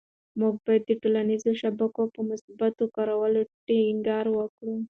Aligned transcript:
موږ 0.39 0.53
باید 0.65 0.83
د 0.87 0.91
ټولنيزو 1.01 1.51
شبکو 1.61 2.03
په 2.15 2.19
مثبت 2.29 2.75
کارولو 2.95 3.41
ټینګار 3.67 4.25
وکړو. 4.33 4.75